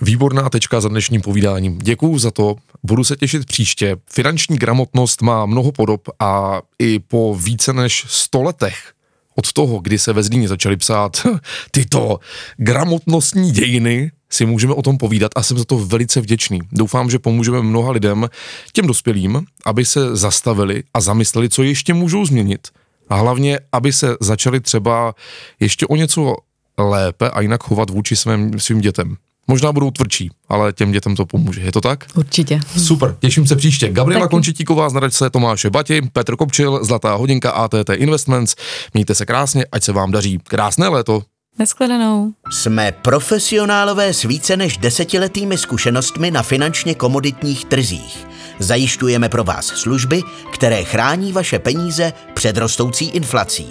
Výborná 0.03 0.49
tečka 0.49 0.81
za 0.81 0.89
dnešním 0.89 1.21
povídáním. 1.21 1.79
Děkuju 1.79 2.19
za 2.19 2.31
to, 2.31 2.57
budu 2.83 3.05
se 3.05 3.17
těšit 3.17 3.47
příště. 3.47 3.97
Finanční 4.11 4.57
gramotnost 4.57 5.23
má 5.23 5.47
mnoho 5.47 5.73
podob 5.73 6.09
a 6.21 6.61
i 6.79 6.99
po 6.99 7.39
více 7.43 7.73
než 7.73 8.05
100 8.09 8.43
letech 8.43 8.93
od 9.39 9.53
toho, 9.53 9.79
kdy 9.79 9.99
se 9.99 10.13
ve 10.13 10.23
Zlíně 10.23 10.49
začaly 10.49 10.77
psát 10.77 11.27
tyto 11.71 12.19
gramotnostní 12.57 13.51
dějiny, 13.51 14.11
si 14.31 14.47
můžeme 14.47 14.75
o 14.75 14.83
tom 14.83 14.99
povídat 14.99 15.33
a 15.37 15.43
jsem 15.43 15.59
za 15.59 15.65
to 15.65 15.79
velice 15.79 16.21
vděčný. 16.21 16.61
Doufám, 16.73 17.11
že 17.11 17.19
pomůžeme 17.19 17.63
mnoha 17.63 17.91
lidem, 17.91 18.29
těm 18.73 18.87
dospělým, 18.87 19.45
aby 19.65 19.85
se 19.85 20.17
zastavili 20.17 20.83
a 20.95 21.01
zamysleli, 21.01 21.49
co 21.49 21.63
ještě 21.63 21.95
můžou 21.95 22.27
změnit. 22.27 22.69
A 23.09 23.17
hlavně, 23.17 23.61
aby 23.73 23.93
se 23.93 24.17
začali 24.21 24.61
třeba 24.61 25.15
ještě 25.61 25.87
o 25.87 25.97
něco 25.97 26.37
lépe 26.79 27.31
a 27.31 27.41
jinak 27.41 27.63
chovat 27.63 27.91
vůči 27.91 28.17
svým, 28.17 28.61
svým 28.61 28.81
dětem. 28.81 29.17
Možná 29.49 29.73
budou 29.73 29.91
tvrdší, 29.91 30.31
ale 30.49 30.73
těm 30.73 30.93
dětem 30.93 31.17
to 31.17 31.27
pomůže. 31.27 31.61
Je 31.61 31.73
to 31.73 31.81
tak? 31.81 32.05
Určitě. 32.15 32.61
Super, 32.77 33.17
těším 33.21 33.47
se 33.47 33.57
příště. 33.57 33.89
Gabriela 33.89 34.25
Taky. 34.25 34.31
Končitíková 34.31 34.89
z 34.89 34.93
nadačce 34.93 35.31
Tomáše 35.31 35.71
Bati, 35.71 36.03
Petr 36.03 36.37
Kopčil, 36.37 36.85
Zlatá 36.85 37.15
hodinka 37.15 37.51
ATT 37.51 37.91
Investments. 37.95 38.55
Mějte 38.95 39.15
se 39.15 39.27
krásně, 39.27 39.65
ať 39.73 39.85
se 39.85 39.93
vám 39.93 40.11
daří. 40.11 40.39
Krásné 40.45 40.89
léto. 40.89 41.23
Neschledanou. 41.59 42.33
Jsme 42.51 42.93
profesionálové 42.93 44.15
s 44.15 44.23
více 44.23 44.57
než 44.57 44.77
desetiletými 44.77 45.59
zkušenostmi 45.59 46.31
na 46.31 46.43
finančně 46.43 46.95
komoditních 46.95 47.65
trzích. 47.65 48.27
Zajišťujeme 48.59 49.29
pro 49.29 49.45
vás 49.45 49.67
služby, 49.67 50.23
které 50.53 50.85
chrání 50.85 51.33
vaše 51.33 51.59
peníze 51.59 52.13
před 52.35 52.57
rostoucí 52.57 53.05
inflací. 53.05 53.67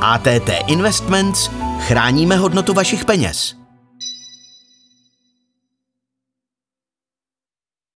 ATT 0.00 0.50
Investments 0.66 1.50
chráníme 1.80 2.36
hodnotu 2.36 2.74
vašich 2.74 3.04
peněz. 3.04 3.54